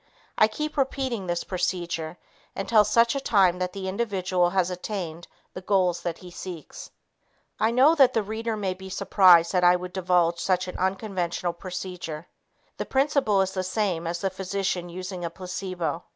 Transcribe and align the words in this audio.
I 0.35 0.47
keep 0.47 0.77
repeating 0.77 1.27
this 1.27 1.43
procedure 1.43 2.17
until 2.55 2.83
such 2.83 3.13
time 3.23 3.59
that 3.59 3.71
the 3.71 3.87
individual 3.87 4.49
has 4.49 4.71
attained 4.71 5.27
the 5.53 5.61
goals 5.61 6.01
that 6.01 6.17
he 6.17 6.31
seeks. 6.31 6.89
I 7.59 7.69
know 7.69 7.93
that 7.93 8.13
the 8.15 8.23
reader 8.23 8.57
may 8.57 8.73
be 8.73 8.89
surprised 8.89 9.51
that 9.51 9.63
I 9.63 9.75
would 9.75 9.93
divulge 9.93 10.39
such 10.39 10.67
an 10.67 10.75
unconventional 10.79 11.53
procedure. 11.53 12.25
The 12.77 12.85
principle 12.87 13.41
is 13.41 13.51
the 13.51 13.61
same 13.63 14.07
as 14.07 14.21
the 14.21 14.31
physician 14.31 14.89
using 14.89 15.23
a 15.23 15.29
placebo. 15.29 16.03